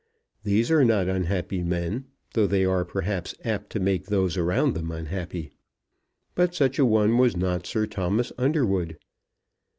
These 0.43 0.71
are 0.71 0.83
not 0.83 1.07
unhappy 1.07 1.61
men, 1.61 2.05
though 2.33 2.47
they 2.47 2.65
are 2.65 2.83
perhaps 2.83 3.35
apt 3.45 3.69
to 3.69 3.79
make 3.79 4.07
those 4.07 4.35
around 4.35 4.73
them 4.73 4.89
unhappy. 4.89 5.51
But 6.33 6.55
such 6.55 6.79
a 6.79 6.85
one 6.87 7.19
was 7.19 7.37
not 7.37 7.67
Sir 7.67 7.85
Thomas 7.85 8.31
Underwood. 8.35 8.97